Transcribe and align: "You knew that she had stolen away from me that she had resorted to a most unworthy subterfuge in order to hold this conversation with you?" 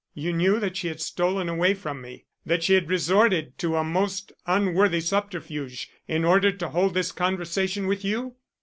"You 0.15 0.33
knew 0.33 0.59
that 0.59 0.77
she 0.77 0.87
had 0.87 0.99
stolen 0.99 1.47
away 1.47 1.75
from 1.75 2.01
me 2.01 2.25
that 2.43 2.63
she 2.63 2.73
had 2.73 2.89
resorted 2.89 3.55
to 3.59 3.75
a 3.75 3.83
most 3.83 4.31
unworthy 4.47 4.99
subterfuge 4.99 5.91
in 6.07 6.25
order 6.25 6.51
to 6.51 6.69
hold 6.69 6.95
this 6.95 7.11
conversation 7.11 7.85
with 7.85 8.03
you?" 8.03 8.33